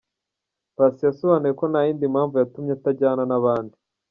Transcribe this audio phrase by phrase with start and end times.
[0.75, 3.75] Paccy yasobanuye ko nta yindi mpamvu yatumye atajyana n'abandi.